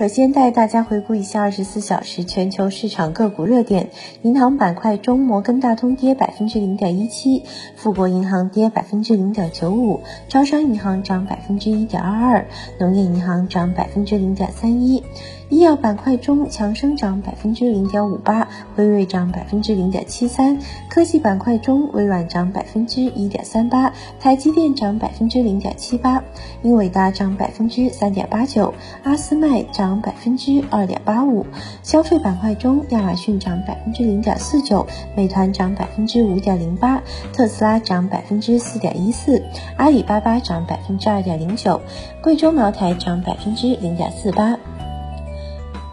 [0.00, 3.90] 首先带大家回顾一下二十四小时全球市场个股热点。
[4.22, 7.44] 银行板块中，摩根大通跌百分之零点一七，
[7.76, 12.46] 富国银行跌百分之零点九五，招商银行涨百分之一点二二，
[12.78, 15.02] 农业银行涨百分之零点三一。
[15.50, 20.56] 医药板块中，强生涨百分之零点五八，辉瑞涨百分之零点七三。
[20.88, 26.22] 科技板块中，微软涨百分之一点三八，台积电涨百分之零点七八，
[26.62, 28.72] 英伟达涨百分之三点八九，
[29.02, 31.44] 阿斯麦涨涨百分之二点八五。
[31.82, 34.86] 消费板块中，亚马逊涨百分之零点四九，
[35.16, 39.42] 美团涨百分之五点零八，特斯拉涨百分之四点一四，
[39.76, 41.80] 阿里巴巴涨百分之二点零九，
[42.22, 44.56] 贵州茅台涨百分之零点四八。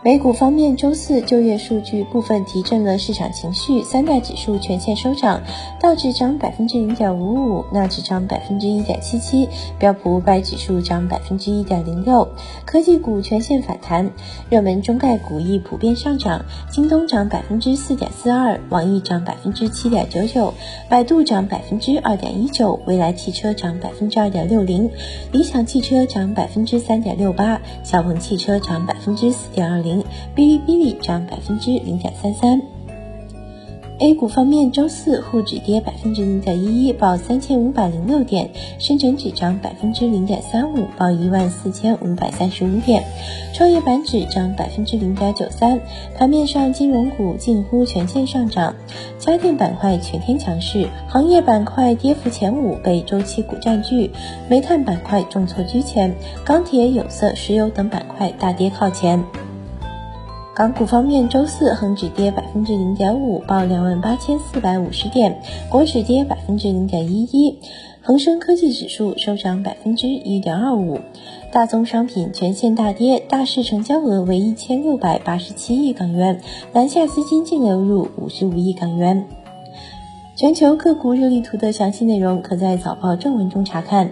[0.08, 5.42] 美股方面，周四就业数据部分提振了市场情绪，三大指数全线收涨，
[5.82, 12.26] 道指涨百分之零点五五，纳指涨百分之一点七七，标普五百指数涨百分之一点零六。
[12.64, 14.10] 科技股全线反弹，
[14.50, 20.54] 热门中概股亦普遍上涨，京东涨百分之四点四二，网易涨百分之七点九九，
[20.88, 24.90] 百度涨百分之二点一九，蔚来汽车涨百分之二点六零，
[25.34, 29.97] 理想汽车涨百分之三点六八，小鹏汽车涨百分之四点二零。
[30.36, 32.62] 哔哩哔哩涨百分之零点三三。
[34.00, 38.46] A 股方面，周四沪指跌百分之零点一一，报三千五百零六点；
[38.78, 43.02] 深成指涨百分之零点三五，报一万四千五百三十五点；
[43.56, 45.80] 创业板指涨百分之零点九三。
[46.16, 48.76] 盘面上，金融股近乎全线上涨，
[49.18, 54.12] 家电板块全天强势，行业板块跌幅前五被周期股占据，
[54.48, 56.14] 煤炭板块重挫居前，
[56.46, 59.24] 钢铁、有色、石油等板块大跌靠前。
[60.58, 65.32] 港股方面，周四恒指跌百分之零点五，报两万八千四百五十点；
[65.70, 67.60] 国指跌百分之零点一一，
[68.02, 71.00] 恒生科技指数收涨百分之一点二五。
[71.52, 76.42] 大宗商品全线大跌，大市成交额为一千六百八十七亿港元，
[76.74, 79.28] 南下资金净流入五十五亿港元。
[80.36, 84.10] 全球个股热力图的详细内容，可在早报正文中查看。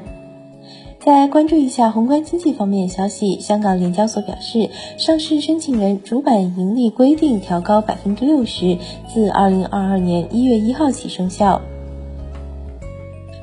[1.05, 11.61] 再关注一下宏观经济方面消息，香港联交所表示，上市申请人主板盈利规定调高百分之六十，自二零二二年一月一号起生效。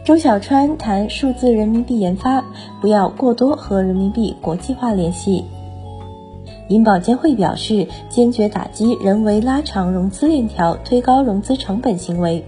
[0.04, 2.44] 周小川谈数字人民币研发，
[2.80, 5.44] 不要过多和人民币国际化联系。
[6.68, 12.44] 银保监会表示，坚决打击人为拉长融资链条、推高融资成本行为。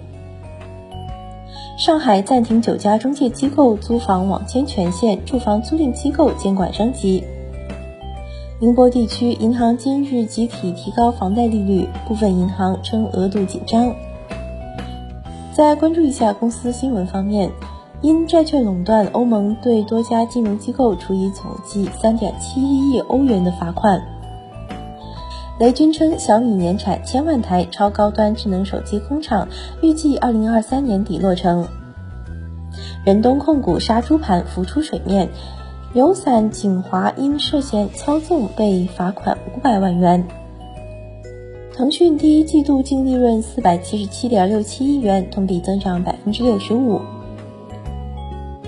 [1.85, 7.23] 上海暂停九家中介机构租房网签权限，住房租赁机构监管升级。
[8.59, 13.95] 宁波地区银行今日集体提高房贷利率，部分银行称额度紧张。
[15.53, 17.51] 再关注一下公司新闻方面，
[18.01, 24.03] 因债券垄断，欧盟对多家金融机构处以总计三点七一亿欧元的罚款。
[25.61, 29.47] 雷军称，小米年产千万台超高端智能手机工厂，
[29.83, 31.69] 预计二零二三年底落成。
[33.05, 35.29] 仁东控股杀猪盘浮出水面，
[35.93, 40.27] 有伞锦华因涉嫌操纵被罚款五百万元。
[41.73, 47.01] 腾讯第一季度净利润四百七十七点六七亿元，同比增长百分之六十五。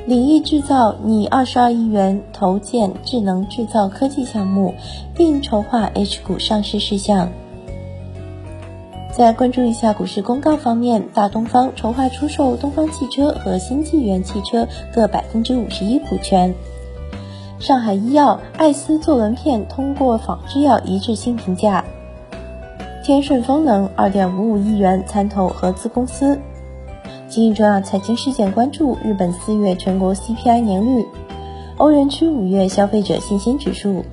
[0.06, 4.72] 领益制造拟二十二亿元投建智能制造科技项目，
[5.16, 7.28] 并筹划 H 股上市事项。
[9.12, 16.54] 再关注一下股市公告方面，大东方筹划出售东方汽车和新纪元汽车各百分之五十一股权。
[17.58, 21.84] 上海医药艾斯唑仑片通过仿制药一致性评价。
[23.02, 26.38] 天顺风能二点五五亿元参投合资公司。
[27.36, 31.04] 今日重要财经事件关注：日本四月全国 CPI 年率，
[31.76, 34.06] 欧元区五月消费者信心指数，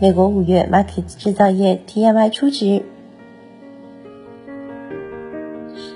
[0.00, 2.82] 美国五月 Market 制造业 PMI 初值。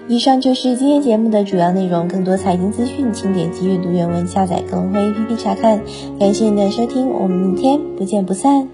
[0.06, 5.80] 以上就是今天节目的主要内容，更多财经资讯，请点击阅读原文下载更会 APP 查看。
[6.20, 8.68] 感谢您的收听，我们明天不见不散。